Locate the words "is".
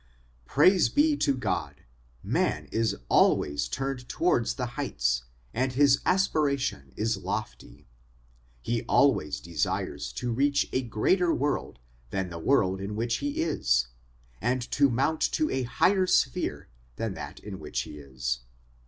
2.71-2.95, 6.95-7.17, 13.43-13.89, 17.99-18.39